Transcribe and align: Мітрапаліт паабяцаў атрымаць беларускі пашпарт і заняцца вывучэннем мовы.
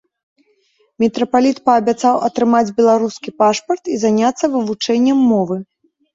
Мітрапаліт 1.03 1.57
паабяцаў 1.69 2.15
атрымаць 2.29 2.73
беларускі 2.81 3.29
пашпарт 3.43 3.83
і 3.93 4.01
заняцца 4.07 4.45
вывучэннем 4.57 5.17
мовы. 5.31 5.63